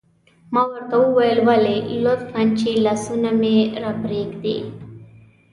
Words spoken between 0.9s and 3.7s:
وویل: ولې؟ لطفاً، چې لاسونه مې